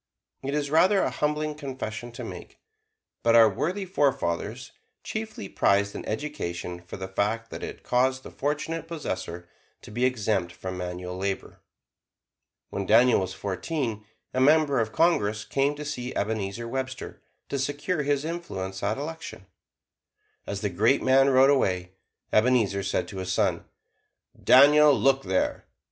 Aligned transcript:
It 0.41 0.55
is 0.55 0.71
rather 0.71 1.01
a 1.03 1.11
humbling 1.11 1.53
confession 1.53 2.11
to 2.13 2.23
make, 2.23 2.59
but 3.21 3.35
our 3.35 3.47
worthy 3.47 3.85
forefathers 3.85 4.71
chiefly 5.03 5.47
prized 5.47 5.93
an 5.93 6.03
education 6.07 6.81
for 6.81 6.97
the 6.97 7.07
fact 7.07 7.51
that 7.51 7.61
it 7.61 7.83
caused 7.83 8.23
the 8.23 8.31
fortunate 8.31 8.87
possessor 8.87 9.47
to 9.83 9.91
be 9.91 10.03
exempt 10.03 10.53
from 10.53 10.75
manual 10.75 11.15
labor. 11.17 11.59
When 12.71 12.87
Daniel 12.87 13.19
was 13.19 13.35
fourteen, 13.35 14.03
a 14.33 14.41
member 14.41 14.79
of 14.79 14.91
Congress 14.91 15.45
came 15.45 15.75
to 15.75 15.85
see 15.85 16.15
Ebenezer 16.15 16.67
Webster, 16.67 17.21
to 17.49 17.59
secure 17.59 18.01
his 18.01 18.25
influence 18.25 18.81
at 18.81 18.97
election. 18.97 19.45
As 20.47 20.61
the 20.61 20.69
great 20.71 21.03
man 21.03 21.29
rode 21.29 21.51
away, 21.51 21.91
Ebenezer 22.33 22.81
said 22.81 23.07
to 23.09 23.17
his 23.17 23.31
son: 23.31 23.65
"Daniel, 24.43 24.95
look 24.99 25.21
there! 25.21 25.65